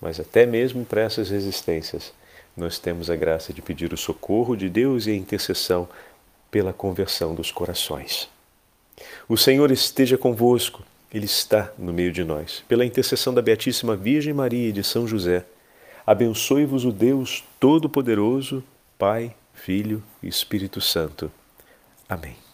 Mas 0.00 0.20
até 0.20 0.44
mesmo 0.46 0.84
para 0.84 1.02
essas 1.02 1.30
resistências, 1.30 2.12
nós 2.56 2.78
temos 2.78 3.10
a 3.10 3.16
graça 3.16 3.52
de 3.52 3.60
pedir 3.60 3.92
o 3.92 3.96
socorro 3.96 4.56
de 4.56 4.68
Deus 4.68 5.06
e 5.06 5.10
a 5.10 5.14
intercessão 5.14 5.88
pela 6.50 6.72
conversão 6.72 7.34
dos 7.34 7.50
corações. 7.50 8.28
O 9.28 9.36
Senhor 9.36 9.70
esteja 9.70 10.16
convosco, 10.16 10.82
Ele 11.12 11.26
está 11.26 11.70
no 11.78 11.92
meio 11.92 12.12
de 12.12 12.24
nós. 12.24 12.64
Pela 12.66 12.84
intercessão 12.84 13.34
da 13.34 13.42
Beatíssima 13.42 13.94
Virgem 13.94 14.32
Maria 14.32 14.68
e 14.68 14.72
de 14.72 14.82
São 14.82 15.06
José, 15.06 15.44
abençoe-vos 16.06 16.84
o 16.84 16.92
Deus 16.92 17.44
Todo-Poderoso, 17.60 18.64
Pai, 18.98 19.34
Filho 19.52 20.02
e 20.22 20.28
Espírito 20.28 20.80
Santo. 20.80 21.30
Amém. 22.08 22.45